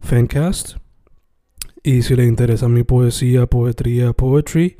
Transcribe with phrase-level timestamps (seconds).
[0.00, 0.76] Fencast.
[1.82, 4.78] Y si le interesa mi poesía, poetría, poetry,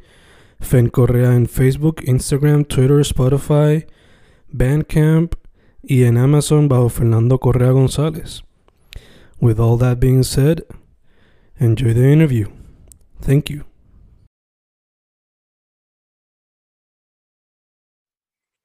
[0.60, 3.86] Fen Correa en Facebook, Instagram, Twitter, Spotify,
[4.48, 5.34] Bandcamp
[5.82, 8.42] y en Amazon bajo Fernando Correa González.
[9.40, 10.64] With all that being said,
[11.58, 12.48] enjoy the interview.
[13.20, 13.64] Thank you.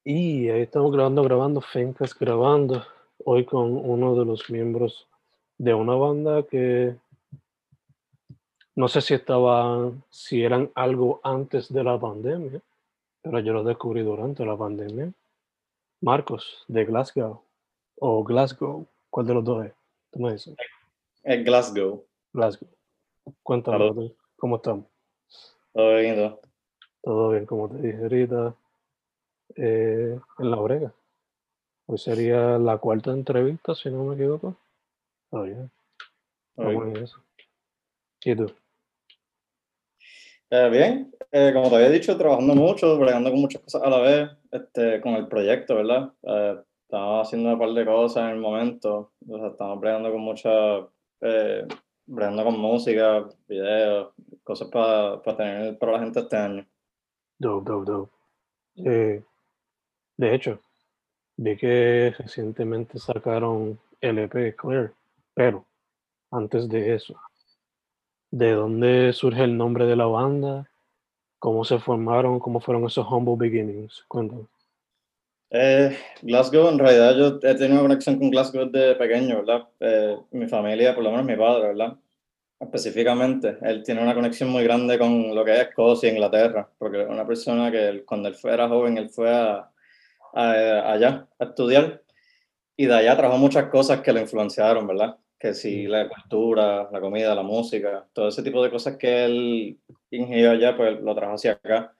[0.05, 2.83] Y ahí estamos grabando, grabando, Fencast grabando,
[3.23, 5.07] hoy con uno de los miembros
[5.63, 6.93] de una banda que
[8.75, 12.61] no sé si estaban, si eran algo antes de la pandemia,
[13.21, 15.13] pero yo lo descubrí durante la pandemia.
[16.01, 17.43] Marcos, de Glasgow,
[17.97, 19.73] o Glasgow, ¿cuál de los dos es?
[20.11, 20.53] ¿Tú me dices?
[21.23, 22.03] Es Glasgow.
[22.33, 22.69] Glasgow.
[23.41, 24.11] Cuéntame, Aló.
[24.35, 24.85] ¿cómo estamos?
[25.71, 26.39] Todo bien, ¿y tú?
[27.03, 28.55] Todo bien, como te dije ahorita,
[29.55, 30.93] eh, en la brega.
[31.85, 34.57] Hoy sería la cuarta entrevista, si no me equivoco.
[35.35, 35.67] Oh, yeah.
[36.57, 37.17] En eso.
[38.23, 38.45] ¿Y tú?
[40.51, 43.97] Eh, bien, eh, como te había dicho, trabajando mucho, bregando con muchas cosas a la
[43.97, 46.13] vez, este, con el proyecto, ¿verdad?
[46.21, 50.21] Eh, estamos haciendo un par de cosas en el momento, o sea, estamos bregando con
[50.21, 50.51] mucha,
[51.21, 51.67] eh,
[52.05, 54.13] bregando con música, videos,
[54.43, 56.67] cosas para tener para la gente este año.
[57.39, 59.23] Dope, dope, dope.
[60.15, 60.59] De hecho,
[61.37, 64.93] vi que recientemente sacaron LP Clear,
[65.33, 65.65] pero
[66.31, 67.15] antes de eso,
[68.31, 70.69] ¿de dónde surge el nombre de la banda?
[71.39, 72.39] ¿Cómo se formaron?
[72.39, 74.03] ¿Cómo fueron esos humble beginnings?
[74.07, 74.45] Cuéntame.
[75.51, 79.67] Eh, Glasgow, en realidad yo he tenido una conexión con Glasgow desde pequeño, ¿verdad?
[79.79, 81.95] Eh, mi familia, por lo menos mi padre, ¿verdad?
[82.59, 87.09] Específicamente, él tiene una conexión muy grande con lo que es Escocia Inglaterra, porque es
[87.09, 89.69] una persona que él- cuando él fue, era joven, él fue a,
[90.33, 92.01] a- allá a estudiar
[92.77, 95.17] y de allá trajo muchas cosas que lo influenciaron, ¿verdad?
[95.43, 99.77] Que sí, la cultura, la comida, la música, todo ese tipo de cosas que él
[100.09, 101.93] ingirió allá, pues lo trajo hacia acá.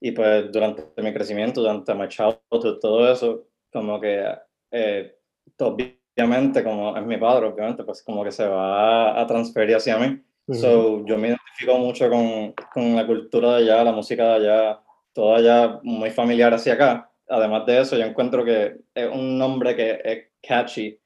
[0.00, 4.24] Y pues durante mi crecimiento, durante mi childhood, todo eso, como que
[4.70, 5.12] eh,
[5.58, 10.22] obviamente, como es mi padre, obviamente, pues como que se va a transferir hacia mí.
[10.52, 14.80] So, yo me identifico mucho con, con la cultura de allá, la música de allá,
[15.12, 17.10] todo allá muy familiar hacia acá.
[17.28, 20.96] Además de eso, yo encuentro que es un nombre que es catchy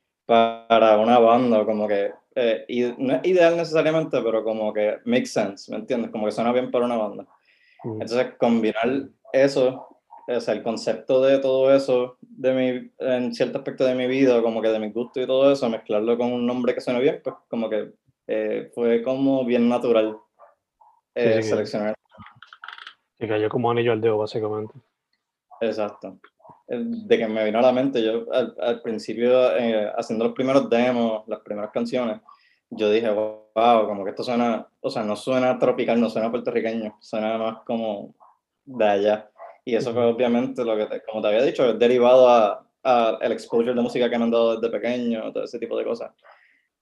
[0.69, 5.27] para una banda, como que eh, y no es ideal necesariamente, pero como que makes
[5.27, 6.11] sense, ¿me entiendes?
[6.11, 7.27] Como que suena bien para una banda.
[7.85, 8.01] Ujú.
[8.01, 9.87] Entonces, combinar eso,
[10.27, 14.41] o sea, el concepto de todo eso, de mi, en cierto aspecto de mi vida,
[14.41, 17.21] como que de mi gusto y todo eso, mezclarlo con un nombre que suene bien,
[17.23, 17.93] pues como que
[18.27, 20.17] eh, fue como bien natural
[21.15, 21.49] eh, sí, sí.
[21.51, 21.95] seleccionar.
[23.19, 24.73] Que cayó como anillo al dedo, básicamente.
[25.61, 26.19] Exacto.
[26.75, 30.71] De que me vino a la mente, yo al, al principio, eh, haciendo los primeros
[30.71, 32.21] demos, las primeras canciones,
[32.71, 36.97] yo dije, wow, como que esto suena, o sea, no suena tropical, no suena puertorriqueño,
[37.01, 38.15] suena más como
[38.65, 39.31] de allá.
[39.67, 43.19] Y eso fue obviamente lo que, te- como te había dicho, es derivado a, a
[43.21, 46.13] el exposure de música que me han dado desde pequeño, todo ese tipo de cosas.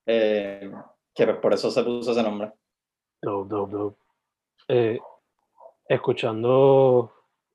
[0.06, 0.70] Eh,
[1.12, 2.52] que por eso se puso ese nombre.
[3.20, 3.96] Dope, dope, dope.
[4.68, 4.98] Eh,
[5.88, 7.12] escuchando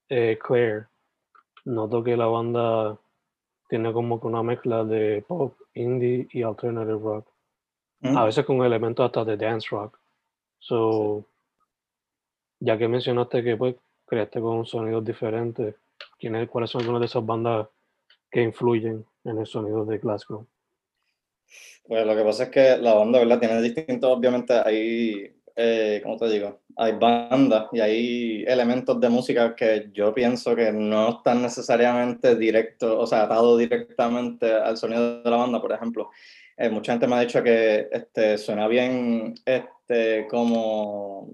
[0.09, 0.87] eh, Claire,
[1.65, 2.97] noto que la banda
[3.67, 7.27] tiene como que una mezcla de pop, indie y alternative rock.
[8.01, 8.17] ¿Mm?
[8.17, 9.99] A veces con elementos hasta de dance rock.
[10.59, 11.25] So,
[12.59, 13.75] ya que mencionaste que pues
[14.05, 15.75] creaste con sonidos diferentes,
[16.19, 17.67] ¿quiénes, ¿cuáles son algunas de esas bandas
[18.31, 20.45] que influyen en el sonido de Glasgow?
[21.87, 23.39] Pues lo que pasa es que la banda, ¿verdad?
[23.39, 26.61] Tiene distintos, obviamente, hay, eh, ¿cómo te digo?
[26.75, 32.91] Hay bandas y hay elementos de música que yo pienso que no están necesariamente directos,
[32.97, 36.09] o sea, atados directamente al sonido de la banda, por ejemplo.
[36.57, 41.29] Eh, mucha gente me ha dicho que este, suena bien este, como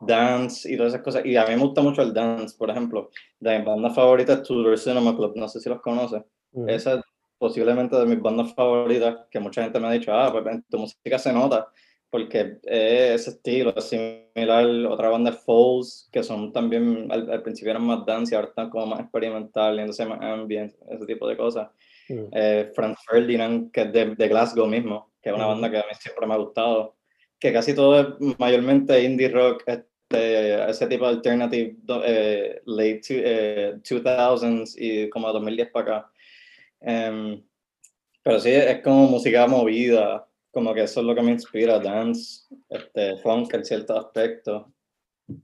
[0.00, 1.24] dance y todas esas cosas.
[1.24, 3.10] Y a mí me gusta mucho el dance, por ejemplo.
[3.40, 6.22] De mi banda favorita es Tudor Cinema Club, no sé si los conoces.
[6.68, 7.00] Esa es
[7.38, 10.78] posiblemente de mis bandas favoritas, que mucha gente me ha dicho, ah, pues en tu
[10.78, 11.68] música se nota,
[12.14, 17.72] porque es ese estilo, es similar a otra banda Falls, que son también, al, principio
[17.72, 21.36] eran más dance y ahora están como más experimental, entonces más ambient, ese tipo de
[21.36, 21.70] cosas.
[22.08, 25.80] Eh, Franz Ferdinand, que es de, de, Glasgow mismo, que es una banda que a
[25.80, 26.94] mí siempre me ha gustado,
[27.36, 34.76] que casi todo es mayormente indie rock, este, ese tipo de alternative eh, late 2000s
[34.78, 36.12] eh, y como 2010 para acá.
[36.80, 37.42] Em,
[38.22, 42.46] pero sí, es como música movida, como que eso es lo que me inspira, dance,
[42.70, 44.72] este, funk en cierto aspecto,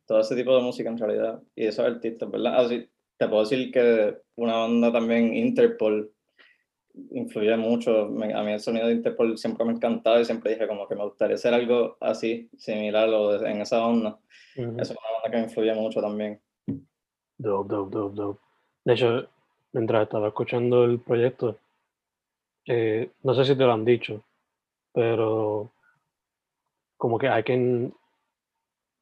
[0.07, 2.65] todo ese tipo de música en realidad, y esos artistas, ¿verdad?
[2.65, 6.13] Así, te puedo decir que una banda también, Interpol,
[7.11, 8.07] influye mucho.
[8.07, 8.09] a
[8.43, 11.35] mí el sonido de Interpol siempre me encantaba y siempre dije como que me gustaría
[11.35, 14.19] hacer algo así, similar o en esa onda.
[14.55, 16.41] Eso es una banda que me influye mucho también.
[17.39, 18.41] Dope, dope, dope, dope.
[18.85, 19.29] De hecho,
[19.73, 21.59] mientras estaba escuchando el proyecto,
[22.67, 24.23] eh, no sé si te lo han dicho,
[24.93, 25.73] pero
[26.97, 27.95] como que I can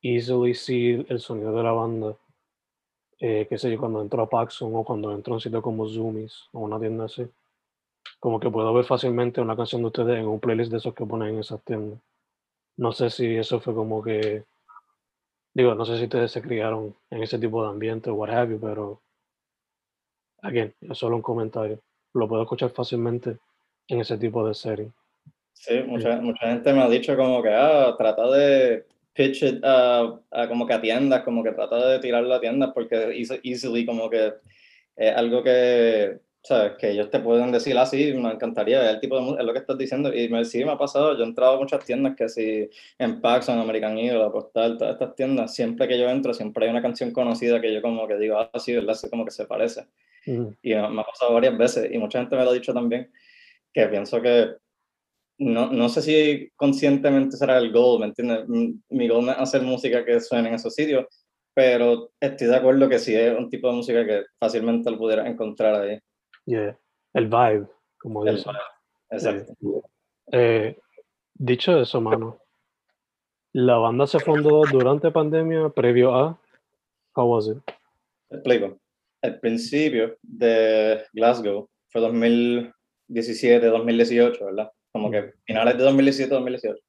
[0.02, 2.16] easily see el sonido de la banda.
[3.20, 5.88] Eh, qué sé yo, cuando entro a Paxson o cuando entro a un sitio como
[5.88, 7.28] Zoomies o una tienda así
[8.18, 11.06] como que puedo ver fácilmente una canción de ustedes en un playlist de esos que
[11.06, 12.00] ponen en esas tiendas.
[12.76, 14.44] No sé si eso fue como que,
[15.54, 18.52] digo, no sé si ustedes se criaron en ese tipo de ambiente o what have
[18.52, 19.00] you, pero,
[20.42, 21.80] again, es solo un comentario.
[22.14, 23.38] Lo puedo escuchar fácilmente
[23.88, 24.92] en ese tipo de serie.
[25.60, 30.20] Sí, mucha, mucha gente me ha dicho como que, ah, trata de pitch it a,
[30.48, 34.34] como que a tiendas, como que trata de tirarlo a tiendas porque easily como que
[34.96, 36.72] es algo que ¿sabes?
[36.78, 39.58] Que ellos te pueden decir así, ah, me encantaría, el tipo de es lo que
[39.58, 40.14] estás diciendo.
[40.14, 43.20] Y me, sí me ha pasado, yo he entrado a muchas tiendas que si en
[43.20, 47.12] Paxson, American Eagle, Postal, todas estas tiendas, siempre que yo entro, siempre hay una canción
[47.12, 48.96] conocida que yo como que digo, ah, sí, ¿verdad?
[49.10, 49.86] como que se parece.
[50.26, 53.10] Y me, ha pasado varias veces, y mucha gente me lo ha dicho también,
[53.72, 54.56] que pienso que
[55.38, 58.46] no, no sé si conscientemente será el goal, ¿me entiendes?
[58.88, 61.06] Mi goal es hacer música que suene en esos sitios,
[61.54, 65.28] pero estoy de acuerdo que sí es un tipo de música que fácilmente lo pudiera
[65.28, 65.98] encontrar ahí.
[66.46, 67.66] El vibe,
[67.98, 68.52] como dicen.
[69.10, 69.54] Exacto.
[70.32, 70.76] Eh,
[71.34, 72.38] dicho eso, mano,
[73.52, 76.38] la banda se fundó durante pandemia, previo a.
[77.14, 77.58] How was it?
[78.30, 78.78] Explico.
[79.22, 84.70] El principio de Glasgow fue 2017, 2018, ¿verdad?
[84.98, 86.84] Como que finales de 2017, 2018.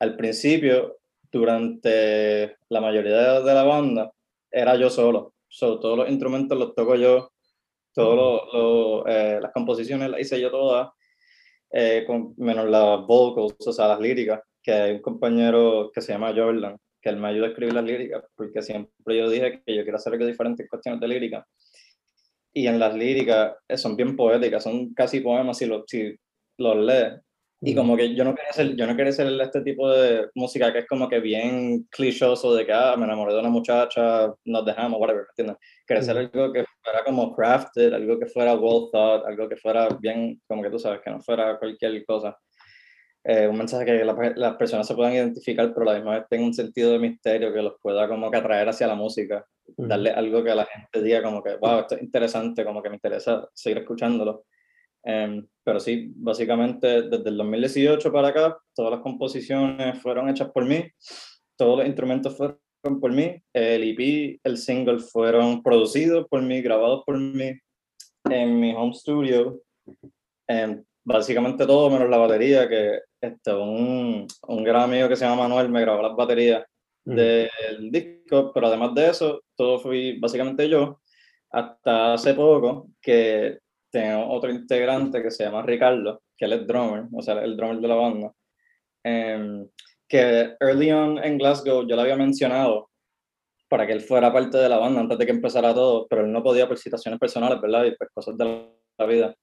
[0.00, 0.98] Al principio,
[1.30, 4.12] durante la mayoría de la banda,
[4.50, 5.34] era yo solo.
[5.48, 7.30] So, todos los instrumentos los toco yo
[7.96, 10.90] todas eh, las composiciones las hice yo todas,
[11.72, 16.12] eh, con, menos las vocals, o sea, las líricas, que hay un compañero que se
[16.12, 19.74] llama Jordan, que él me ayuda a escribir las líricas, porque siempre yo dije que
[19.74, 21.46] yo quiero hacer algo diferente en cuestiones de lírica.
[22.52, 26.14] Y en las líricas eh, son bien poéticas, son casi poemas si, lo, si
[26.58, 27.20] los lees.
[27.60, 30.72] Y como que yo no quería hacer, yo no quería hacer este tipo de música
[30.72, 34.64] que es como que bien clichoso de que ah, me enamoré de una muchacha, nos
[34.64, 35.56] dejamos, whatever, ¿entiendes?
[35.86, 39.88] Quería hacer algo que fuera como crafted, algo que fuera well thought, algo que fuera
[40.00, 42.36] bien, como que tú sabes, que no fuera cualquier cosa.
[43.24, 46.44] Eh, un mensaje que las personas se puedan identificar, pero a la misma vez tenga
[46.44, 49.44] un sentido de misterio que los pueda como que atraer hacia la música,
[49.76, 52.90] darle algo que a la gente diga como que, wow, esto es interesante, como que
[52.90, 54.44] me interesa seguir escuchándolo.
[55.08, 60.64] Em, pero sí, básicamente desde el 2018 para acá, todas las composiciones fueron hechas por
[60.64, 60.84] mí,
[61.56, 62.58] todos los instrumentos fueron
[63.00, 67.52] por mí, el EP, el single fueron producidos por mí, grabados por mí
[68.28, 69.60] en mi home studio.
[70.48, 75.42] Em, básicamente todo menos la batería, que este, un, un gran amigo que se llama
[75.42, 76.64] Manuel me grabó las baterías
[77.04, 81.00] del disco, pero además de eso, todo fui básicamente yo,
[81.52, 83.60] hasta hace poco que
[83.96, 87.78] tengo otro integrante que se llama Ricardo, que él es drummer, o sea, el drummer
[87.78, 88.32] de la banda,
[89.02, 89.66] em,
[90.06, 92.90] que early on en Glasgow yo lo había mencionado
[93.68, 96.30] para que él fuera parte de la banda antes de que empezara todo, pero él
[96.30, 97.84] no podía por situaciones personales, ¿verdad?
[97.84, 99.34] Y pues cosas de la vida.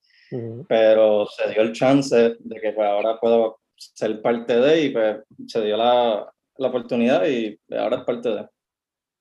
[0.68, 5.18] Pero se dio el chance de que pues ahora puedo ser parte de y pues
[5.46, 8.48] se dio la, la oportunidad y ahora es parte de.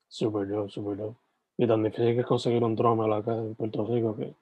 [0.07, 1.15] Súper yo, súper yo.
[1.57, 4.33] Y tan difícil que es conseguir un drummer acá en Puerto Rico que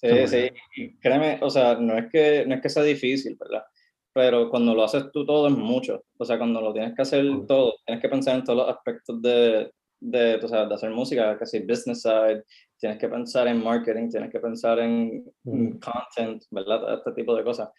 [0.00, 3.64] Sí, sí, créeme, o sea, no es, que, no es que sea difícil, ¿verdad?
[4.12, 6.04] Pero cuando lo haces tú todo es mucho.
[6.18, 9.20] O sea, cuando lo tienes que hacer todo, tienes que pensar en todos los aspectos
[9.20, 12.44] de, de, o sea, de hacer música, casi business side,
[12.78, 16.94] tienes que pensar en marketing, tienes que pensar en content, ¿verdad?
[16.98, 17.70] Este tipo de cosas.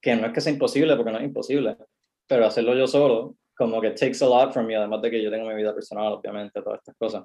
[0.00, 1.76] Que no es que sea imposible, porque no es imposible,
[2.28, 5.30] pero hacerlo yo solo, como que takes a lot from me, además de que yo
[5.30, 7.24] tengo mi vida personal, obviamente, todas estas cosas.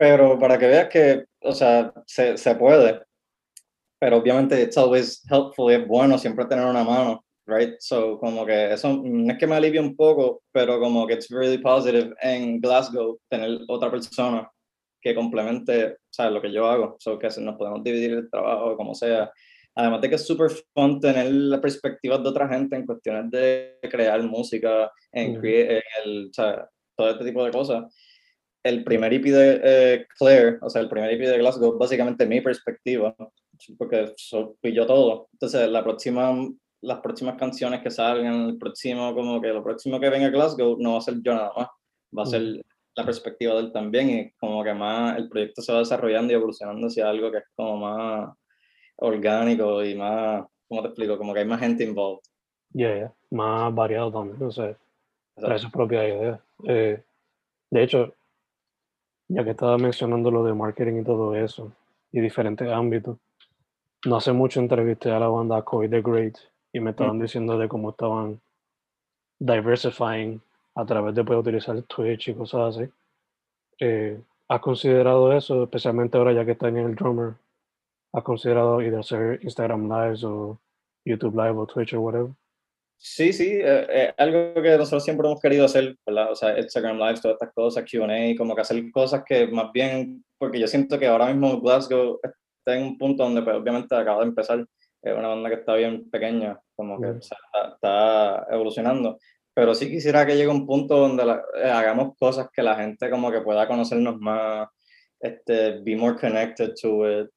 [0.00, 3.02] Pero para que veas que, o sea, se, se puede,
[3.98, 7.74] pero obviamente it's always helpful, es bueno siempre tener una mano, right?
[7.80, 11.28] So, como que eso no es que me alivie un poco, pero como que it's
[11.28, 14.50] really positive en Glasgow tener otra persona
[15.02, 16.32] que complemente, ¿sabes?
[16.32, 19.30] Lo que yo hago, so que nos podemos dividir el trabajo, como sea.
[19.74, 23.78] Además de que es súper fun tener la perspectiva de otra gente en cuestiones de
[23.90, 26.66] crear música, en, crear, el, o sea,
[26.96, 27.84] todo este tipo de cosas
[28.62, 32.40] el primer EP de eh, Claire, o sea, el primer EP de Glasgow, básicamente mi
[32.40, 33.14] perspectiva,
[33.78, 34.14] porque
[34.60, 35.28] fui yo todo.
[35.32, 36.34] Entonces, la próxima,
[36.82, 40.92] las próximas canciones que salgan, el próximo, como que lo próximo que venga Glasgow, no
[40.92, 41.68] va a ser yo nada más,
[42.16, 42.60] va a ser mm.
[42.96, 46.36] la perspectiva de él también y como que más el proyecto se va desarrollando y
[46.36, 48.30] evolucionando hacia algo que es como más
[48.96, 51.16] orgánico y más, ¿cómo te explico?
[51.16, 52.20] Como que hay más gente involved.
[52.72, 53.12] Yeah, yeah.
[53.30, 54.76] más variado también, no sé,
[55.34, 56.40] trae su propia idea.
[56.68, 57.02] Eh,
[57.70, 58.14] de hecho,
[59.30, 61.72] ya que estaba mencionando lo de marketing y todo eso,
[62.10, 63.16] y diferentes ámbitos,
[64.04, 66.36] no hace mucho entrevisté a la banda Coy the Great
[66.72, 68.40] y me estaban diciendo de cómo estaban
[69.38, 70.40] diversifying
[70.74, 72.90] a través de poder utilizar Twitch y cosas así.
[73.78, 77.34] Eh, ¿Has considerado eso, especialmente ahora ya que estás en el drummer?
[78.12, 80.58] ¿Has considerado ir a hacer Instagram Lives o
[81.04, 82.32] YouTube Live o Twitch o whatever?
[83.02, 86.32] Sí, sí, eh, eh, algo que nosotros siempre hemos querido hacer, ¿verdad?
[86.32, 90.22] O sea, Instagram Live, todas estas cosas, QA, como que hacer cosas que más bien,
[90.36, 94.20] porque yo siento que ahora mismo Glasgow está en un punto donde, pues, obviamente, acaba
[94.20, 94.66] de empezar,
[95.00, 97.20] es una banda que está bien pequeña, como que
[97.72, 99.18] está, evolucionando,
[99.54, 101.22] pero sí quisiera que llegue un punto donde
[101.56, 104.68] eh, hagamos cosas que la gente como que pueda conocernos más,
[105.18, 107.30] este, be more connected to it,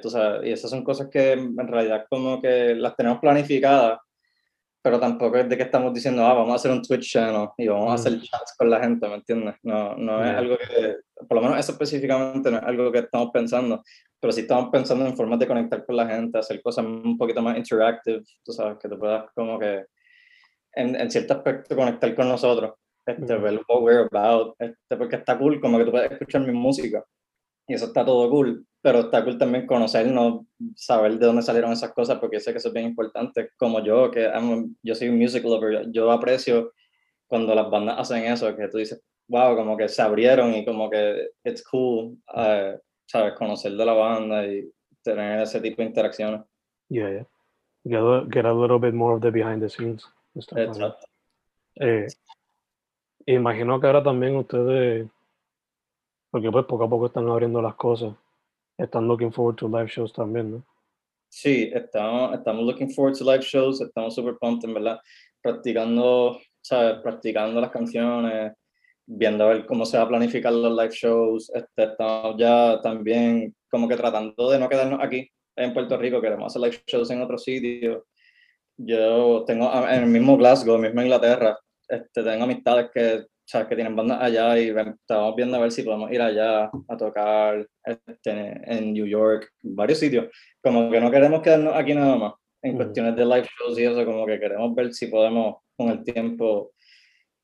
[0.00, 3.98] tú sabes, y esas son cosas que en realidad como que las tenemos planificadas
[4.82, 7.68] pero tampoco es de que estamos diciendo, ah, vamos a hacer un Twitch channel y
[7.68, 8.22] vamos a hacer mm.
[8.22, 9.54] chats con la gente, ¿me entiendes?
[9.62, 10.96] No, no es algo que,
[11.28, 13.82] por lo menos eso específicamente no es algo que estamos pensando,
[14.18, 17.40] pero sí estamos pensando en formas de conectar con la gente, hacer cosas un poquito
[17.40, 19.84] más interactive, tú sabes, que te puedas como que,
[20.74, 22.72] en, en cierto aspecto, conectar con nosotros,
[23.06, 26.52] este, ver what we're about, este, porque está cool, como que tú puedes escuchar mi
[26.52, 27.04] música,
[27.66, 31.92] y eso está todo cool, pero está cool también conocernos, saber de dónde salieron esas
[31.92, 34.30] cosas, porque sé que eso es bien importante, como yo, que
[34.82, 36.72] yo soy un music lover, yo aprecio
[37.26, 40.90] cuando las bandas hacen eso, que tú dices, wow, como que se abrieron y como
[40.90, 44.70] que it's cool, uh, sabes, conocer de la banda y
[45.02, 46.42] tener ese tipo de interacciones.
[46.88, 47.26] Yeah, yeah.
[47.84, 50.04] Get a, get a little bit more of the behind the scenes.
[50.34, 50.96] Exacto.
[51.76, 52.06] Eh,
[53.26, 55.08] imagino que ahora también ustedes,
[56.32, 58.14] porque pues poco a poco están abriendo las cosas,
[58.78, 60.64] están looking forward to live shows también, ¿no?
[61.28, 64.98] Sí, estamos, estamos looking forward to live shows, estamos super pumped, en verdad,
[65.42, 67.00] practicando, ¿sabes?
[67.02, 68.52] Practicando las canciones,
[69.06, 73.54] viendo a ver cómo se va a planificar los live shows, este, estamos ya también
[73.70, 77.20] como que tratando de no quedarnos aquí en Puerto Rico, queremos hacer live shows en
[77.20, 78.06] otro sitio.
[78.78, 81.58] Yo tengo en el mismo Glasgow, mismo Inglaterra,
[81.88, 85.82] este, tengo amistades que sea, que tienen bandas allá y estamos viendo a ver si
[85.82, 90.26] podemos ir allá a tocar este, en New York, varios sitios.
[90.62, 92.32] Como que no queremos quedarnos aquí nada más
[92.62, 96.04] en cuestiones de live shows y eso, como que queremos ver si podemos con el
[96.04, 96.72] tiempo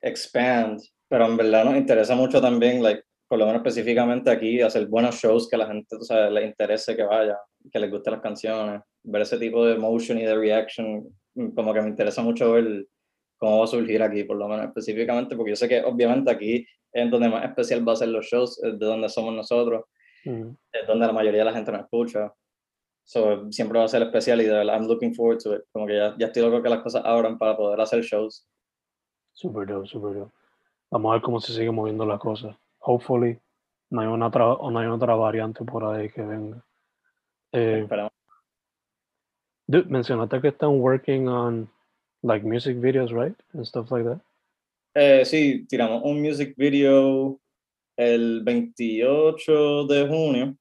[0.01, 4.87] expand, pero en verdad nos interesa mucho también, like, por lo menos específicamente aquí, hacer
[4.87, 7.37] buenos shows que a la gente o sea, les interese que vaya,
[7.71, 11.05] que les gusten las canciones, ver ese tipo de emotion y de reaction,
[11.55, 12.87] como que me interesa mucho ver
[13.39, 16.67] cómo va a surgir aquí, por lo menos específicamente, porque yo sé que obviamente aquí
[16.93, 19.85] es donde más especial va a ser los shows, es de donde somos nosotros,
[20.25, 20.51] mm.
[20.73, 22.33] es donde la mayoría de la gente nos escucha.
[23.05, 25.63] So, siempre va a ser especial y de verdad, I'm looking forward to it.
[25.73, 28.47] Como que ya, ya estoy loco que las cosas abran para poder hacer shows.
[29.33, 30.33] Super dope, super dope.
[30.91, 32.59] Vamos a ver cómo se sigue moviendo la cosa.
[32.81, 33.39] Hopefully,
[33.91, 36.63] no hay, una otra, no hay otra variante por ahí que venga.
[37.53, 37.87] Eh,
[39.67, 41.71] dude, mencionaste que están working on
[42.23, 43.35] like music videos, right?
[43.55, 44.21] And stuff like that.
[44.95, 47.39] Eh, sí, tiramos un music video
[47.97, 50.57] el 28 de junio,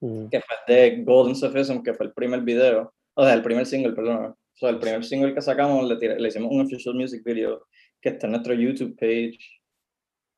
[0.00, 0.28] mm.
[0.28, 3.92] que fue de Golden Sufism, que fue el primer video, o sea, el primer single,
[3.92, 4.34] perdón.
[4.34, 7.66] O sea, el primer single que sacamos, le, le hicimos un official music video
[8.00, 9.38] que está en nuestro YouTube page.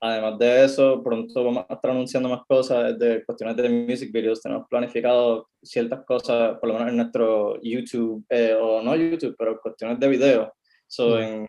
[0.02, 4.40] Además de eso, pronto vamos a estar anunciando más cosas de cuestiones de music videos.
[4.40, 9.60] Tenemos planificado ciertas cosas, por lo menos en nuestro YouTube, eh, o no YouTube, pero
[9.60, 10.52] cuestiones de video
[10.90, 11.46] So, en,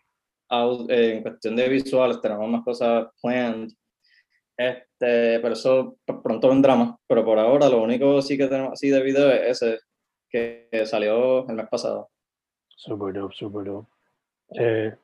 [0.49, 3.71] en cuestión de visuales tenemos más cosas planned.
[4.55, 6.95] Este, pero eso pronto vendrá más.
[7.07, 9.79] Pero por ahora lo único sí que tenemos así de video es ese
[10.29, 12.09] que salió el mes pasado.
[12.69, 13.87] Super dope, super dope.
[14.59, 14.95] Eh,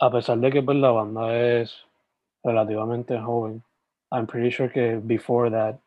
[0.00, 1.84] a pesar de que pues, la banda es
[2.42, 3.62] relativamente joven,
[4.10, 5.78] I'm pretty sure que before that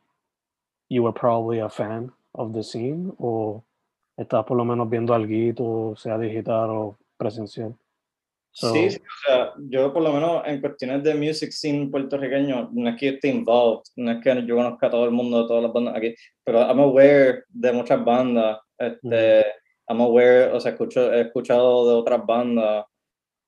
[0.89, 3.63] you were probably a fan of the scene o
[4.17, 7.75] estás por lo menos viendo algo, sea digital o presencial.
[8.51, 12.89] sí, sí, o sea, yo por lo menos en cuestiones de music scene puertorriqueño, no
[12.89, 15.63] es que esté involved, no es que yo conozca a todo el mundo de todas
[15.63, 19.45] las bandas aquí, pero I'm aware de muchas bandas, este,
[19.87, 22.85] I'm aware, o sea, escucho, he escuchado de otras bandas,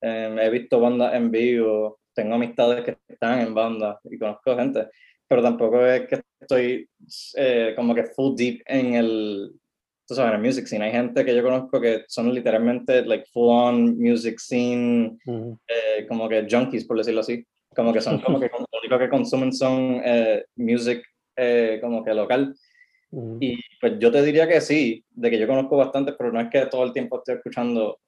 [0.02, 4.88] em, he visto bandas en vivo, tengo amistades que están en bandas y conozco gente,
[5.28, 6.90] pero tampoco es que estoy
[7.36, 9.52] eh, como que full deep en el,
[10.08, 10.86] tú sabes, en el music scene.
[10.86, 16.30] Hay gente que yo conozco que son literalmente like full on music scene, eh, como
[16.30, 17.46] que junkies, por decirlo así.
[17.76, 21.04] Como que son como que lo único que consumen son eh, music
[21.82, 22.56] como que local.
[23.40, 26.50] Y pues yo te diría que sí, de que yo conozco bastante, pero no es
[26.50, 28.00] que todo el tiempo estoy escuchando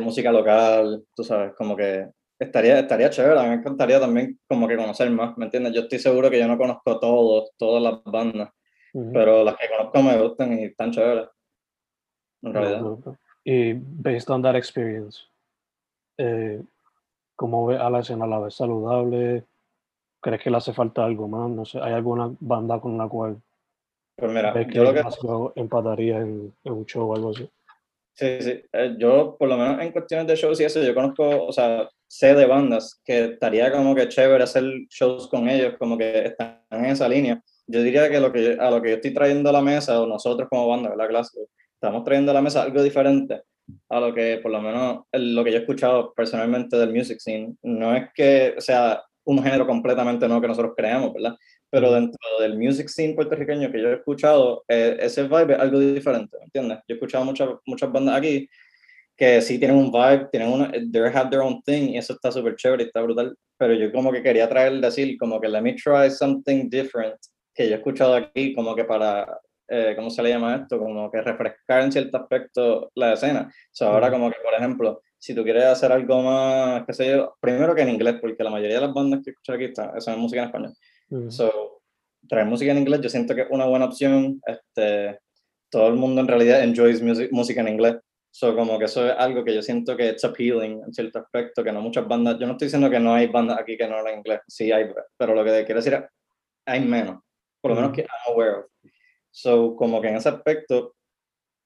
[0.00, 2.06] música local, tú sabes, como que
[2.38, 5.72] estaría, estaría chévere, a mí me encantaría también como que conocer más, ¿me entiendes?
[5.72, 8.50] Yo estoy seguro que yo no conozco todos, todas las bandas,
[9.12, 11.28] pero las que conozco me gustan y están chéveres,
[12.42, 12.96] en realidad.
[13.44, 15.20] Y based on that experience,
[16.16, 16.62] eh,
[17.36, 18.26] ¿cómo ves a la escena?
[18.26, 19.44] ¿La ves saludable?
[20.20, 21.50] ¿Crees que le hace falta algo más?
[21.50, 23.36] No sé, ¿hay alguna banda con la cual
[24.16, 27.50] pues mira, que yo lo que empataría en, en un show o algo así?
[28.14, 28.64] Sí, sí.
[28.72, 31.88] Eh, yo, por lo menos en cuestiones de shows y eso, yo conozco, o sea,
[32.06, 36.62] sé de bandas que estaría como que chévere hacer shows con ellos, como que están
[36.70, 37.42] en esa línea.
[37.66, 40.06] Yo diría que, lo que a lo que yo estoy trayendo a la mesa, o
[40.06, 41.08] nosotros como banda, ¿verdad?
[41.08, 41.40] Clase,
[41.74, 43.42] estamos trayendo a la mesa algo diferente
[43.88, 47.54] a lo que, por lo menos, lo que yo he escuchado personalmente del music scene.
[47.62, 51.34] No es que sea un género completamente nuevo que nosotros creamos, ¿verdad?
[51.74, 55.80] pero dentro del music scene puertorriqueño que yo he escuchado, eh, ese vibe es algo
[55.80, 56.78] diferente, ¿me entiendes?
[56.86, 58.48] Yo he escuchado muchas, muchas bandas aquí
[59.16, 62.30] que sí tienen un vibe, tienen una, they have their own thing, y eso está
[62.30, 65.74] súper chévere está brutal, pero yo como que quería traer, decir, como que let me
[65.74, 67.16] try something different,
[67.54, 70.78] que yo he escuchado aquí, como que para, eh, ¿cómo se le llama esto?
[70.78, 73.48] Como que refrescar en cierto aspecto la escena.
[73.48, 77.10] O sea, ahora como que, por ejemplo, si tú quieres hacer algo más, qué sé
[77.10, 80.00] yo, primero que en inglés, porque la mayoría de las bandas que escucho aquí están,
[80.00, 80.74] son música en español.
[81.30, 81.80] So,
[82.28, 84.40] traer música en inglés yo siento que es una buena opción.
[84.46, 85.18] Este,
[85.70, 87.96] todo el mundo en realidad enjoys music, música en inglés.
[88.30, 91.62] So, como que eso es algo que yo siento que es appealing en cierto aspecto,
[91.62, 93.96] que no muchas bandas, yo no estoy diciendo que no hay bandas aquí que no
[93.96, 96.02] hablan inglés, sí hay, pero lo que quiero decir es,
[96.66, 97.22] hay menos,
[97.64, 98.66] por lo menos que I'm aware of.
[99.30, 100.94] So, como que en ese aspecto,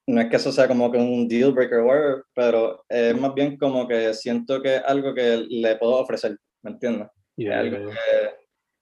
[0.07, 3.57] no es que eso sea como que un deal breaker whatever, pero es más bien
[3.57, 7.09] como que siento que es algo que le puedo ofrecer, ¿me entiendes?
[7.53, 7.97] algo que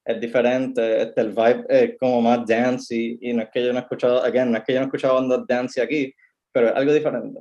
[0.05, 3.79] es diferente, este, el vibe es como más dancey y no es que yo no
[3.79, 6.15] he escuchado, again, no es que yo no he escuchado bandas dancey aquí,
[6.53, 7.41] pero es algo diferente.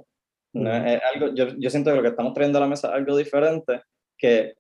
[0.53, 2.93] No, es algo, yo, yo, siento que lo que estamos trayendo a la mesa es
[2.93, 3.81] algo diferente
[4.17, 4.55] que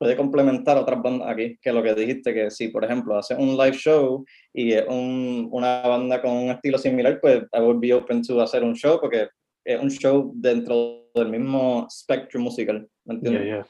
[0.00, 3.54] puede complementar otras bandas aquí, que lo que dijiste, que si por ejemplo hace un
[3.58, 7.92] live show y es un, una banda con un estilo similar, pues I would be
[7.92, 9.28] open to hacer un show porque
[9.62, 13.44] es un show dentro del mismo spectrum musical, ¿me entiendes?
[13.44, 13.66] Yeah,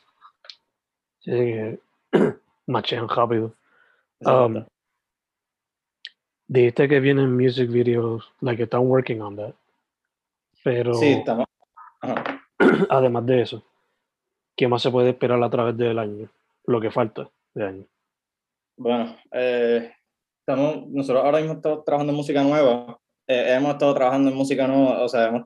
[1.19, 1.79] Sí,
[2.66, 3.53] machean rápido.
[4.21, 4.64] Um,
[6.47, 9.55] dijiste que vienen music videos, like están working on that.
[10.62, 11.47] Pero sí, estamos.
[12.88, 13.64] además de eso,
[14.61, 16.29] ¿qué más se puede esperar a través del año?
[16.66, 17.87] Lo que falta de año.
[18.77, 19.90] Bueno, eh,
[20.38, 22.99] estamos, nosotros ahora mismo estamos trabajando en música nueva.
[23.27, 25.44] Eh, hemos estado trabajando en música nueva, o sea, hemos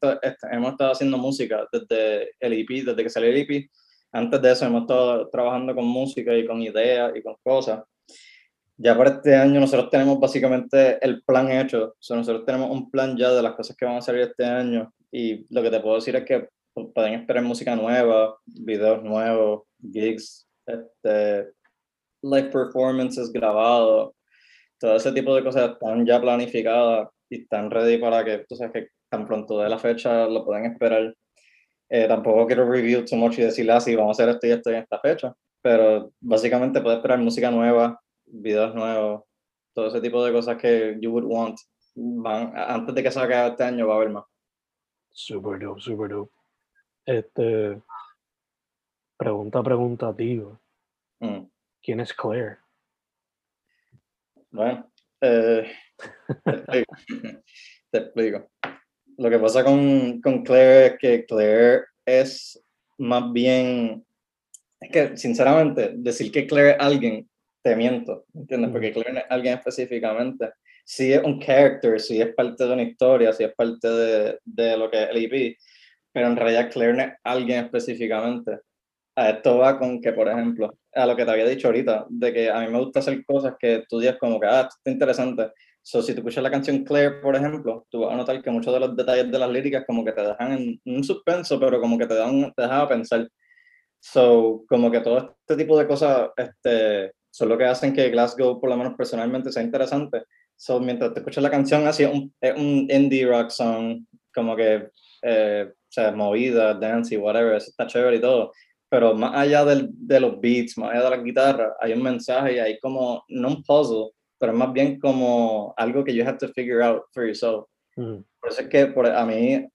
[0.51, 3.71] hemos estado haciendo música desde el EP, desde que salió el EP.
[4.11, 7.85] Antes de eso hemos estado trabajando con música y con ideas y con cosas
[8.77, 11.85] ya para este año nosotros tenemos básicamente el plan hecho.
[11.85, 14.45] O sea, nosotros tenemos un plan ya de las cosas que van a salir este
[14.45, 19.63] año y lo que te puedo decir es que pueden esperar música nueva, videos nuevos,
[19.81, 21.53] gigs, este,
[22.23, 24.15] live performances grabados,
[24.79, 28.73] todo ese tipo de cosas están ya planificadas y están ready para que, tú sabes,
[28.73, 31.15] que tan pronto de la fecha lo pueden esperar.
[31.89, 34.51] Eh, tampoco quiero review too much y decirle así, ah, vamos a hacer esto y
[34.51, 39.23] esto en esta fecha, pero básicamente puedes esperar música nueva, videos nuevos,
[39.75, 41.59] todo ese tipo de cosas que you would want.
[41.95, 44.25] Van, antes de que salga este año va a haber más.
[45.13, 46.33] Super dope, super dope.
[47.07, 47.83] Este,
[49.17, 50.61] pregunta, pregunta, tío.
[51.21, 51.47] Mm.
[51.83, 52.59] ¿Quién es Claire?
[54.51, 54.91] Bueno,
[55.21, 55.71] eh,
[57.91, 58.51] te, explico.
[59.19, 62.63] Lo que pasa con, con Claire es que Claire es
[62.99, 64.05] más bien
[64.81, 67.29] es que, sinceramente, decir que Claire es alguien,
[67.63, 68.71] te miento, ¿entiendes?
[68.71, 70.53] Porque Claire es alguien específicamente.
[70.85, 74.77] Si es un character, si es parte de una historia, si es parte de, de
[74.77, 75.57] lo que es el EP,
[76.15, 78.61] pero en realidad Claire es alguien específicamente.
[79.17, 82.33] A esto va con que, por ejemplo, a lo que te había dicho ahorita, de
[82.33, 84.91] que a mí me gusta hacer cosas que tú digas como que, ah, esto está
[84.93, 85.51] interesante.
[85.83, 88.73] So, si tú escuchas la canción Claire, por ejemplo, tú vas a notar que muchos
[88.73, 91.99] de los detalles de las líricas como que te dejan en un suspenso, pero como
[91.99, 93.29] que te, dan, te dejan a pensar.
[94.01, 98.61] So, como que todo este tipo de cosas este, son lo que hacen que Glasgow,
[98.61, 100.23] por lo menos personalmente, sea interesante.
[100.55, 104.89] So, mientras te escuchas la canción, así es un, un indie rock song, como que,
[105.23, 108.53] eh, sea, movida, dance y whatever, eso está chévere y todo.
[108.89, 112.55] Pero más allá del, de los beats, más allá de la guitarra, hay un mensaje
[112.55, 116.49] y hay como, no un puzzle, pero más bien como algo que you have to
[116.49, 117.67] figure out for yourself.
[117.97, 118.19] Mm.
[118.41, 119.67] Por eso es que por, a mí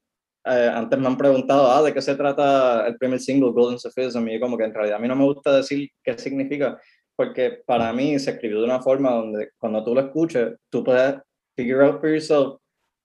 [0.46, 4.28] eh, antes me han preguntado, ah, ¿de qué se trata el primer single, Golden Sophism?
[4.30, 6.80] Y como que en realidad a mí no me gusta decir qué significa,
[7.16, 11.16] porque para mí se escribió de una forma donde cuando tú lo escuches, tú puedes
[11.56, 12.60] figure out for yourself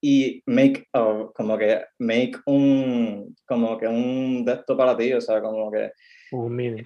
[0.06, 5.40] y make, como que, make un, como que un de esto para ti, o sea,
[5.40, 5.92] como que...
[6.32, 6.84] Un meaning.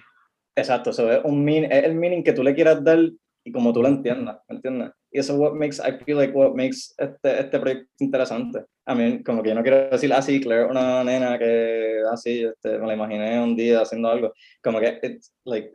[0.55, 2.97] Exacto, eso es, un meaning, es el meaning que tú le quieras dar
[3.43, 4.91] y como tú lo entiendas, ¿me entiendes?
[5.11, 8.63] Y eso what makes, I feel like what makes este, este proyecto interesante.
[8.85, 12.45] A mí, como que yo no quiero decir, ah, sí, Claire, una nena que así,
[12.45, 14.31] ah, este, me la imaginé un día haciendo algo.
[14.63, 15.69] Como que, it's like,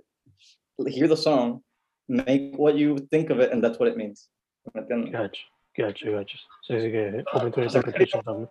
[0.87, 1.61] hear the song,
[2.09, 4.31] make what you think of it, and that's what it means.
[4.73, 5.13] ¿Me entiendes?
[5.13, 5.43] Gotcha,
[5.77, 6.39] gotcha, gotcha.
[6.63, 8.49] Sí, sí, que open to interpretation también.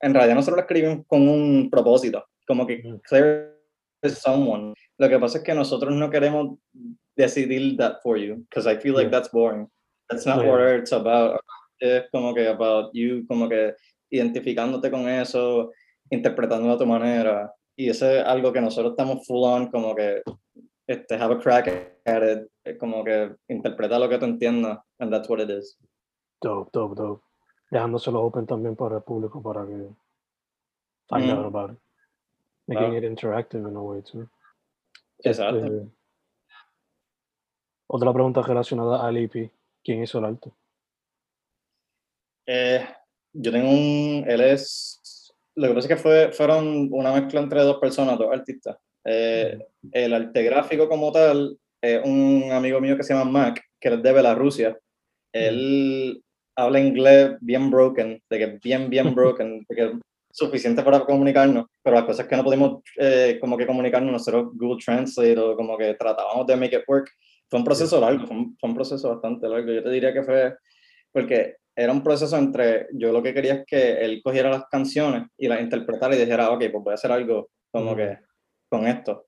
[0.00, 3.00] En realidad nosotros lo escribimos con un propósito, como que mm.
[4.02, 4.72] Is someone.
[4.98, 6.58] Lo que pasa es que nosotros no queremos
[7.16, 9.68] decidir that for you, because I feel like that's boring.
[10.08, 11.40] That's not what it's about.
[11.78, 13.74] Es como que about you, como que
[14.10, 15.70] identificándote con eso,
[16.10, 17.52] interpretando a tu manera.
[17.76, 20.22] Y eso es algo que nosotros estamos full on, como que
[20.86, 21.68] este, have a crack
[22.06, 25.78] at it, como que interpreta lo que tú entiendas, and that's what it is.
[26.40, 27.24] Dope, dope, dope.
[27.70, 29.88] Dejándoselo open también para el público para que
[31.08, 31.30] find mm.
[31.30, 31.78] out about it.
[32.66, 34.28] Making it interactive in a way too.
[35.22, 35.64] Exacto.
[35.64, 35.88] Este,
[37.88, 39.50] otra pregunta relacionada al EP.
[39.82, 40.52] ¿Quién hizo el arte?
[42.46, 42.86] Eh,
[43.32, 44.24] yo tengo un.
[44.28, 45.32] Él es.
[45.56, 48.78] Lo que pasa es que fue, fueron una mezcla entre dos personas, dos artistas.
[49.04, 49.58] Eh,
[49.92, 54.02] el arte gráfico, como tal, es un amigo mío que se llama Mac, que es
[54.02, 54.78] de Bielorrusia.
[55.32, 56.22] Él
[56.60, 59.90] habla inglés bien broken, de que bien, bien broken, de que es
[60.32, 64.82] suficiente para comunicarnos, pero las cosas que no pudimos eh, como que comunicarnos, nosotros Google
[64.82, 67.10] Translate o como que tratábamos de make it work
[67.48, 69.72] fue un proceso largo, fue un, proceso bastante largo.
[69.72, 70.54] Yo te diría que fue
[71.12, 75.24] porque era un proceso entre yo lo que quería es que él cogiera las canciones
[75.36, 78.18] y las interpretara y dijera, ok, pues voy a hacer algo como que
[78.68, 79.26] con esto.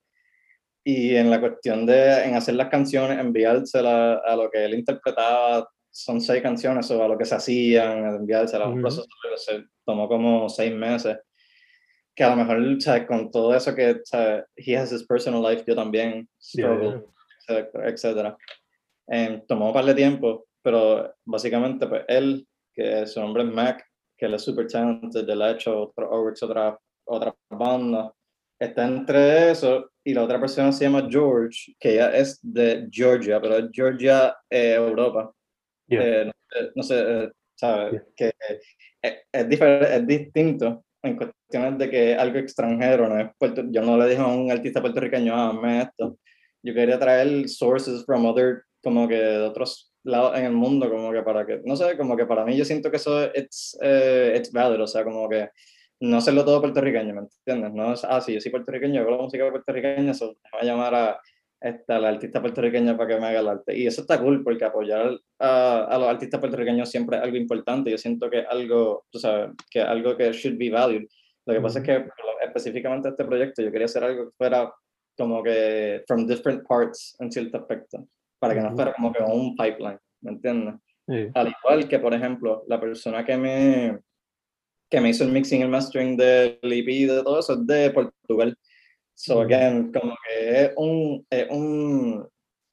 [0.85, 5.69] Y en la cuestión de en hacer las canciones, enviárselas a lo que él interpretaba,
[5.93, 10.49] son seis canciones a lo que se hacían, enviárselas, un proceso que se tomó como
[10.49, 11.19] seis meses.
[12.15, 13.07] Que a lo mejor, ¿sabes?
[13.07, 14.45] con todo eso que, ¿sabes?
[14.57, 17.05] he has his personal life, yo también struggle
[17.49, 18.37] etcétera.
[19.09, 23.85] Eh, tomó un par de tiempo, pero básicamente pues él, que su nombre es Mac,
[24.17, 28.13] que él es super talented, él ha hecho otro, otra, otra banda,
[28.59, 33.41] está entre eso y la otra persona se llama George, que ya es de Georgia,
[33.41, 35.33] pero es Georgia, eh, Europa.
[36.01, 36.33] Eh,
[36.75, 38.03] no, sé, ¿sabes?
[38.17, 38.33] Que
[39.03, 43.29] es, es, es distinto en cuestiones de que algo extranjero, no es
[43.71, 46.17] yo no le dije a un artista puertorriqueño, ah, esto,
[46.63, 51.13] yo quería traer sources from other, como que de otros lados en el mundo, como
[51.13, 54.37] que para que, no sé, como que para mí yo siento que eso es uh,
[54.37, 55.49] it's valid, o sea, como que
[56.01, 57.73] no hacerlo todo puertorriqueño, ¿me entiendes?
[57.73, 60.65] No es, ah, sí, yo soy puertorriqueño, yo hago la música puertorriqueña, so, voy a
[60.65, 61.21] llamar a
[61.63, 63.77] esta, la artista puertorriqueña para que me haga el arte.
[63.77, 67.91] Y eso está cool, porque apoyar a, a los artistas puertorriqueños siempre es algo importante.
[67.91, 71.07] Yo siento que es algo, tú sabes, que algo que should be valued.
[71.47, 72.07] Lo que pasa es que
[72.45, 74.73] específicamente este proyecto yo quería hacer algo que fuera
[75.17, 78.07] como que from different parts en cierto aspecto,
[78.39, 80.75] para que no fuera como que un pipeline, ¿me entiendes?
[81.35, 83.99] Al igual que, por ejemplo, la persona que me,
[84.91, 88.57] que me hizo el mixing el mastering del EP de todo eso es de Portugal.
[89.15, 92.29] So, again, como que es un, es un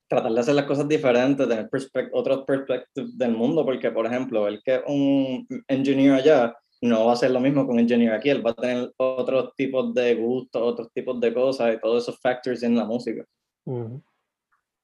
[0.08, 1.70] tratar de hacer las cosas diferentes, tener
[2.14, 7.14] otros perspectives del mundo, porque, por ejemplo, el que es un engineer allá, no va
[7.14, 10.62] a ser lo mismo con Engineer aquí, él va a tener otros tipos de gustos,
[10.62, 13.26] otros tipos de cosas y todos esos factors en la música.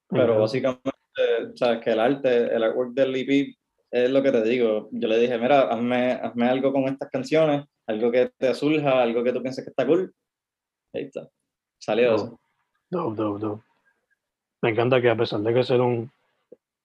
[0.10, 0.92] Pero básicamente,
[1.56, 3.56] sabes que el arte, el artwork del EP
[3.92, 4.90] es lo que te digo.
[4.92, 9.24] Yo le dije, mira, hazme, hazme algo con estas canciones, algo que te surja, algo
[9.24, 10.14] que tú pienses que está cool.
[10.94, 11.30] Ahí está.
[11.80, 12.40] Salió eso.
[12.90, 13.64] Dope, dope, dope.
[14.62, 16.12] Me encanta que a pesar de que ser un,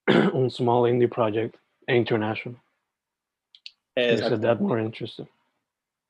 [0.33, 2.61] un small indie project e international,
[3.97, 5.29] makes it that more interesting.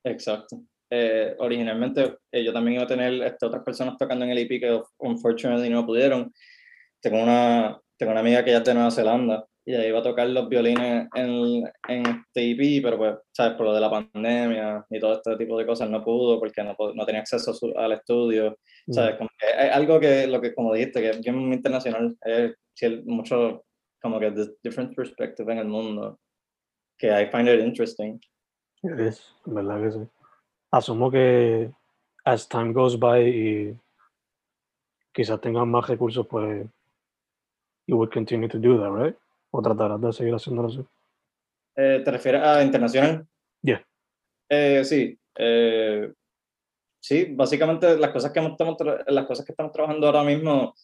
[0.04, 0.62] Exacto.
[0.92, 4.48] Eh, originalmente eh, yo también iba a tener este, otras personas tocando en el EP
[4.60, 6.32] que unfortunately no pudieron.
[7.00, 10.02] Tengo una, tengo una amiga que ya es de Nueva Zelanda y ahí iba a
[10.02, 13.56] tocar los violines en, en este EP, pero pues, ¿sabes?
[13.56, 16.76] Por lo de la pandemia y todo este tipo de cosas no pudo porque no,
[16.94, 18.58] no tenía acceso al estudio.
[18.86, 18.92] Mm.
[18.92, 19.16] ¿Sabes?
[19.16, 22.56] Como que hay algo que, lo que, como dijiste, que es bien internacional, es
[23.04, 23.64] mucho
[24.02, 26.18] como que different perspective en el mundo,
[26.98, 28.20] que I find it interesting.
[28.82, 30.08] Es, verdad que sí.
[30.72, 31.70] Asumo que
[32.24, 33.76] as time goes by y
[35.12, 36.66] quizás tengan más recursos, pues
[37.86, 39.16] you would continue to do that, right?
[39.50, 40.84] ¿O tratarás de seguir haciéndolo así?
[41.76, 43.26] Eh, ¿Te refieres a internacional?
[43.62, 43.84] Yeah.
[44.48, 45.18] Eh, sí.
[45.36, 46.12] Eh,
[47.00, 50.74] sí, básicamente las cosas, que estamos, las cosas que estamos trabajando ahora mismo,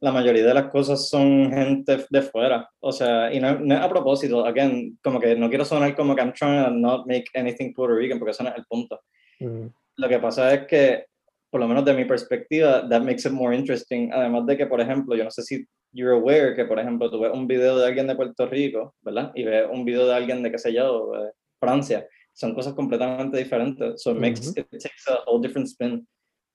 [0.00, 2.68] la mayoría de las cosas son gente de fuera.
[2.80, 6.22] O sea, y no, es a propósito, again, como que no quiero sonar como que
[6.22, 9.00] I'm trying to not make anything Puerto Rican, porque eso no es el punto.
[9.40, 9.66] Mm.
[9.96, 11.06] Lo que pasa es que,
[11.50, 14.10] por lo menos de mi perspectiva, that makes it more interesting.
[14.12, 17.20] Además de que, por ejemplo, yo no sé si you're aware que, por ejemplo, tú
[17.20, 19.32] ves un video de alguien de Puerto Rico, ¿verdad?
[19.34, 22.06] Y ves un video de alguien de, qué sé yo, de Francia.
[22.32, 24.02] Son cosas completamente diferentes.
[24.02, 26.06] So it, makes, it takes a whole different spin.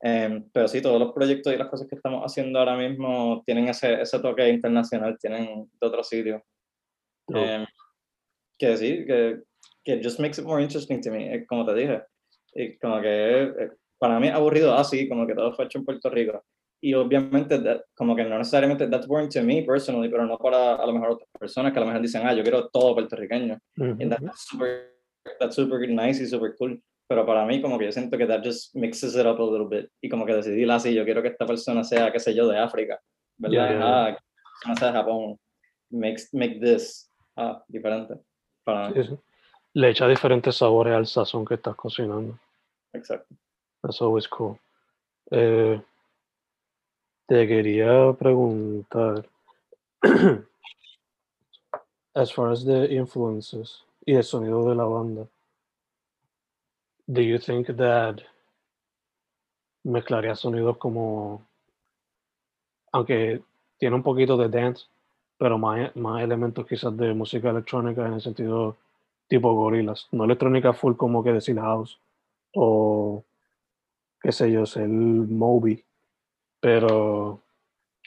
[0.04, 3.68] Um, pero sí, todos los proyectos y las cosas que estamos haciendo ahora mismo tienen
[3.68, 6.44] ese, ese toque internacional, tienen de otro sitio.
[7.28, 7.66] Um,
[8.60, 9.42] que sí, que,
[9.84, 12.04] que just makes it more interesting to me, como te dije.
[12.54, 15.86] Y como que eh, para mí es aburrido así, como que todo fue hecho en
[15.86, 16.44] Puerto Rico
[16.84, 17.62] y obviamente
[17.94, 21.12] como que no necesariamente that's boring to me personally, pero no para a lo mejor
[21.12, 23.60] otras personas que a lo mejor dicen, ah, yo quiero todo puertorriqueño.
[24.00, 24.92] Y that's super,
[25.40, 26.82] that's super nice y super cool.
[27.08, 29.68] Pero para mí como que yo siento que that just mixes it up a little
[29.68, 29.92] bit.
[30.02, 32.58] Y como que decidí así, yo quiero que esta persona sea, qué sé yo, de
[32.58, 33.00] África,
[33.38, 33.80] ¿verdad?
[33.80, 34.18] Ah,
[34.64, 35.40] que no sea de Japón.
[35.92, 38.16] Make, make this ah, diferente.
[38.64, 38.96] Para mí.
[39.74, 42.40] Le echa diferentes sabores al sazón que estás cocinando.
[42.94, 43.36] Exacto.
[43.84, 44.60] That's always cool.
[45.32, 45.82] Eh,
[47.28, 49.26] te quería preguntar,
[52.16, 55.28] as far as the influences y el sonido de la banda,
[57.08, 58.22] do you think that
[59.84, 61.42] mezclaría sonidos como,
[62.92, 63.42] aunque
[63.78, 64.86] tiene un poquito de dance,
[65.38, 68.78] pero más, más elementos quizás de música electrónica en el sentido
[69.28, 71.98] tipo gorilas, no electrónica full como que decir house
[72.54, 73.24] o
[74.22, 75.84] qué sé yo, el Moby
[76.62, 77.44] pero, o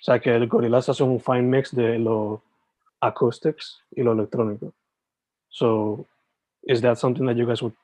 [0.00, 2.42] sea, que el Gorillaz hace un fine mix de lo
[3.00, 4.72] acoustics y lo electrónico.
[5.48, 6.06] So,
[6.62, 7.74] is that something that you guys would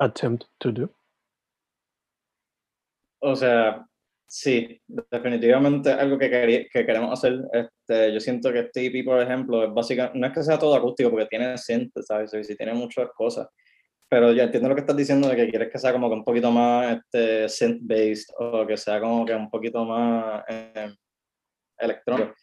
[0.00, 0.90] attempt to do?
[3.20, 3.86] O sea,
[4.26, 6.30] sí, definitivamente algo que,
[6.72, 7.44] que queremos hacer.
[7.52, 10.74] Este, yo siento que este EP, por ejemplo, es básicamente, no es que sea todo
[10.74, 12.32] acústico porque tiene synth, ¿sabes?
[12.48, 13.48] Y tiene muchas cosas
[14.08, 16.24] pero ya entiendo lo que estás diciendo de que quieres que sea como que un
[16.24, 20.94] poquito más este, synth-based o que sea como que un poquito más eh,
[21.78, 22.34] electrónico.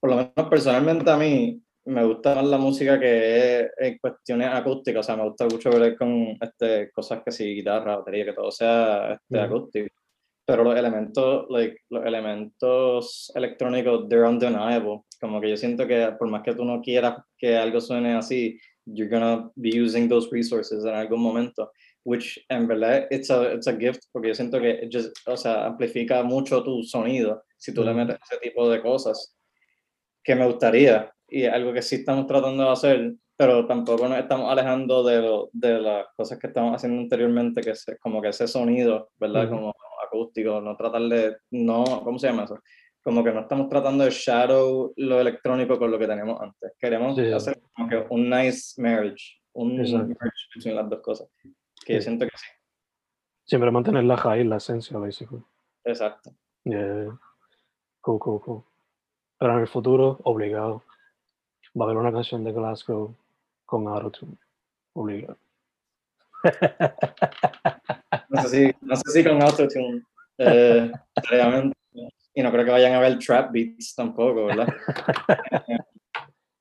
[0.00, 4.48] Por lo menos personalmente a mí me gusta más la música que es en cuestiones
[4.52, 8.34] acústicas, o sea, me gusta mucho ver con este, cosas que sí, guitarra, batería, que
[8.34, 9.88] todo sea este, acústico.
[10.46, 15.02] Pero los elementos, like, los elementos electrónicos, they're undeniable.
[15.20, 18.58] Como que yo siento que por más que tú no quieras que algo suene así,
[18.92, 21.70] you're gonna be using those resources en algún momento,
[22.04, 25.66] which en verdad it's a, it's a gift, porque yo siento que just, o sea,
[25.66, 29.36] amplifica mucho tu sonido si tú le metes ese tipo de cosas
[30.22, 34.50] que me gustaría y algo que sí estamos tratando de hacer, pero tampoco nos estamos
[34.50, 38.48] alejando de, lo, de las cosas que estamos haciendo anteriormente, que es como que ese
[38.48, 39.48] sonido, ¿verdad?
[39.48, 39.74] Como
[40.04, 42.58] acústico, no tratar de, no, ¿cómo se llama eso?
[43.08, 46.74] Como que no estamos tratando de shadow lo electrónico con lo que teníamos antes.
[46.78, 51.26] Queremos hacer como que un nice marriage, un marriage entre las dos cosas.
[51.86, 52.46] Que yo siento que sí.
[53.46, 55.42] Siempre mantener la raíz, la esencia, basically.
[55.84, 56.34] Exacto.
[56.64, 57.18] Yeah.
[58.02, 58.62] Cool, cool, cool.
[59.38, 60.82] Pero en el futuro, obligado,
[61.80, 63.16] va a haber una canción de Glasgow
[63.64, 64.36] con Autotune.
[64.92, 65.38] Obligado.
[68.28, 70.02] no sé si, no sé si con Autotune.
[70.36, 70.92] Eh,
[71.30, 71.78] realmente
[72.38, 74.68] y no creo que vayan a ver trap beats tampoco, ¿verdad?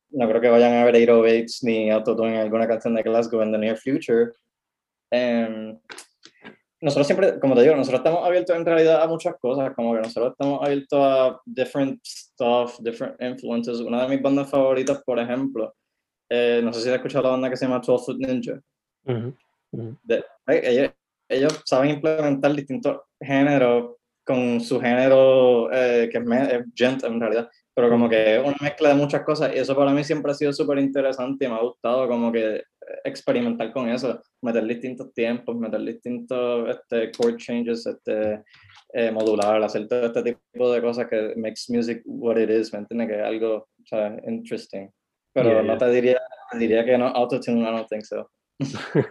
[0.09, 3.51] no creo que vayan a ver 808 ni autotune en alguna canción de Glasgow en
[3.51, 4.31] the near future.
[5.11, 5.77] Em,
[6.81, 9.99] nosotros siempre, como te digo, nosotros estamos abiertos en realidad a muchas cosas, como que
[9.99, 13.79] nosotros estamos abiertos a different stuff, different influences.
[13.79, 15.75] Una de mis bandas favoritas, por ejemplo,
[16.27, 18.59] eh, no sé si has escuchado la banda que se llama 12 Foot Ninja.
[20.47, 20.91] ellos,
[21.29, 23.96] ellos, saben implementar distintos géneros
[24.27, 28.57] con su género, eh, que es, me- es gent en realidad, pero como que una
[28.61, 31.55] mezcla de muchas cosas y eso para mí siempre ha sido súper interesante y me
[31.55, 32.61] ha gustado como que
[33.03, 38.43] experimentar con eso, meter distintos tiempos, meter distintos este, chord changes, este,
[38.93, 42.79] eh, modular, hacer todo este tipo de cosas que makes music what it is, ¿me
[42.79, 43.07] entiendes?
[43.09, 44.89] Que es algo, o sea, interesting.
[45.33, 45.77] Pero Yeah, no yeah.
[45.77, 46.19] te diría,
[46.51, 48.29] te diría que no, autotune, I don't think so.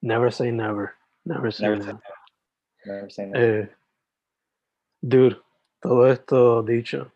[0.00, 0.94] Never say never.
[1.24, 2.02] Never say Never say never.
[2.84, 3.38] Never say no.
[3.38, 3.68] Eh,
[5.02, 5.36] dude,
[5.80, 7.12] todo esto dicho,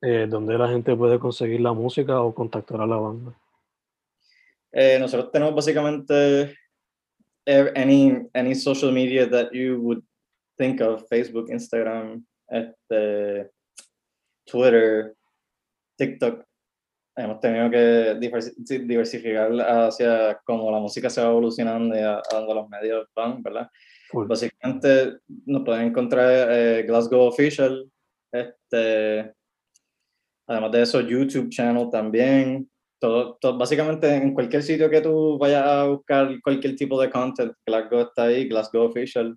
[0.00, 3.34] eh, ¿dónde la gente puede conseguir la música o contactar a la banda?
[4.72, 6.56] Eh, nosotros tenemos básicamente
[7.44, 10.02] eh, any, any social media that you would
[10.56, 13.50] think of, Facebook, Instagram, este,
[14.46, 15.14] Twitter,
[15.96, 16.44] TikTok.
[17.16, 18.14] Hemos tenido que
[18.86, 23.42] diversificar hacia cómo la música se va evolucionando y a, a donde los medios van,
[23.42, 23.68] ¿verdad?
[24.10, 24.26] Full.
[24.26, 27.90] Básicamente nos pueden encontrar eh, Glasgow Official,
[28.32, 29.34] este,
[30.46, 35.64] además de eso YouTube channel también, todo, todo- básicamente en cualquier sitio que tú vayas
[35.66, 39.36] a buscar cualquier tipo de content, Glasgow está ahí, Glasgow Official,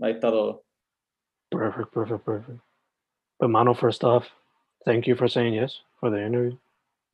[0.00, 0.62] ahí está todo.
[1.50, 2.60] Perfect, perfect, perfect.
[3.38, 4.26] Pues, mano, first off,
[4.84, 6.56] thank you for saying yes for the interview.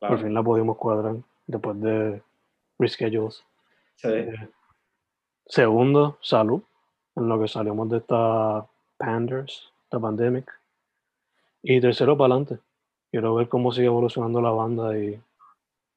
[0.00, 0.22] Por Claro.
[0.22, 2.22] fin la pudimos cuadrar después de
[2.78, 3.42] reschedules.
[3.96, 4.09] Sí,
[5.46, 6.62] Segundo, salud.
[7.16, 10.50] En lo que salimos de esta panders, esta pandemic.
[11.62, 12.62] Y tercero, para adelante.
[13.11, 15.20] Quiero ver cómo sigue evolucionando la banda y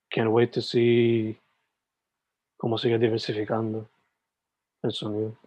[0.10, 1.38] can't wait to see
[2.58, 3.88] cómo sigue diversificando
[4.84, 5.38] el sonido.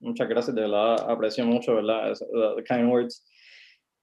[0.00, 2.12] muchas gracias, de verdad aprecio mucho, ¿verdad?
[2.12, 3.24] Uh, the kind words.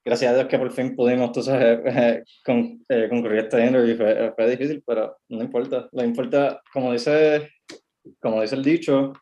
[0.03, 3.97] Gracias a Dios que por fin pudimos, sabes, eh, con, eh, concurrir a este interview.
[3.97, 5.89] Fue, fue difícil, pero no importa.
[5.91, 7.49] Lo importa, como dice,
[8.19, 9.13] como dice el dicho,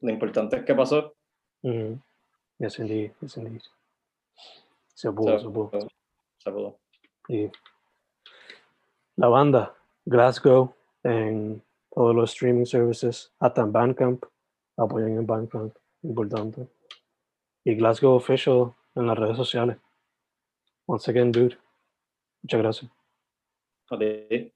[0.00, 1.14] lo importante es que pasó.
[1.62, 2.00] Ujú.
[2.58, 3.12] Yes, indeed.
[3.20, 3.62] Yes, indeed.
[4.94, 5.70] Se pudo, se pudo.
[6.38, 6.78] se pudo.
[7.28, 7.50] Y
[9.16, 9.74] la banda,
[10.04, 14.24] Glasgow, en todos los streaming services, hasta en Bandcamp,
[14.76, 16.68] apoyen en Bandcamp, importante.
[17.64, 19.76] Y Glasgow Official en las redes sociales.
[20.86, 21.58] Once again, dude,
[22.42, 22.90] muchas gracias.
[23.90, 24.52] A ti.